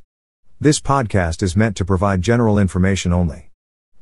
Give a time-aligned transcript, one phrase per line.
[0.60, 3.49] This podcast is meant to provide general information only.